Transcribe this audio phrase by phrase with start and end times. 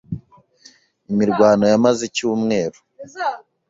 [1.11, 2.79] Imirwano yamaze icyumweru.